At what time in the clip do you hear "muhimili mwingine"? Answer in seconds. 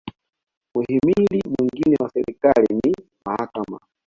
0.75-1.95